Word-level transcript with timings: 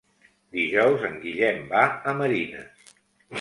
Dijous 0.59 1.05
en 1.09 1.19
Guillem 1.25 1.61
va 1.75 1.83
a 2.13 2.15
Marines. 2.23 2.91